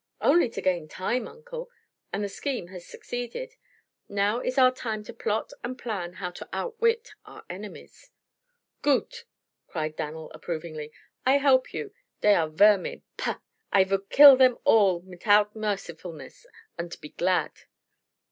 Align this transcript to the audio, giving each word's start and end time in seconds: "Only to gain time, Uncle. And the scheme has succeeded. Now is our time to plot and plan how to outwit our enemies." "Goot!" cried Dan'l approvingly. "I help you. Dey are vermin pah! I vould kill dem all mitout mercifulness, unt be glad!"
"Only 0.19 0.49
to 0.49 0.63
gain 0.63 0.87
time, 0.87 1.27
Uncle. 1.27 1.69
And 2.11 2.23
the 2.23 2.27
scheme 2.27 2.69
has 2.69 2.87
succeeded. 2.87 3.53
Now 4.09 4.39
is 4.39 4.57
our 4.57 4.71
time 4.73 5.03
to 5.03 5.13
plot 5.13 5.51
and 5.63 5.77
plan 5.77 6.13
how 6.13 6.31
to 6.31 6.49
outwit 6.51 7.11
our 7.23 7.45
enemies." 7.51 8.09
"Goot!" 8.81 9.25
cried 9.67 9.95
Dan'l 9.95 10.31
approvingly. 10.33 10.91
"I 11.23 11.37
help 11.37 11.71
you. 11.71 11.93
Dey 12.21 12.33
are 12.33 12.49
vermin 12.49 13.03
pah! 13.17 13.41
I 13.71 13.83
vould 13.83 14.09
kill 14.09 14.37
dem 14.37 14.57
all 14.63 15.01
mitout 15.03 15.55
mercifulness, 15.55 16.47
unt 16.79 16.99
be 16.99 17.09
glad!" 17.09 17.51